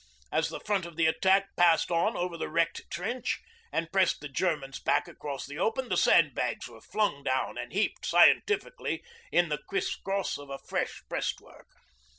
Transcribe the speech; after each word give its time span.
As 0.31 0.49
the 0.49 0.59
front 0.59 0.87
of 0.87 0.95
the 0.95 1.05
attack 1.05 1.55
passed 1.55 1.91
on 1.91 2.17
over 2.17 2.35
the 2.35 2.49
wrecked 2.49 2.89
trench 2.89 3.39
and 3.71 3.91
pressed 3.91 4.19
the 4.19 4.27
Germans 4.27 4.79
back 4.79 5.07
across 5.07 5.45
the 5.45 5.59
open, 5.59 5.89
the 5.89 5.95
sandbags 5.95 6.67
were 6.67 6.81
flung 6.81 7.21
down 7.21 7.55
and 7.55 7.71
heaped 7.71 8.07
scientifically 8.07 9.03
in 9.31 9.49
the 9.49 9.59
criss 9.69 9.95
cross 9.95 10.39
of 10.39 10.49
a 10.49 10.57
fresh 10.57 11.03
breastwork. 11.07 11.67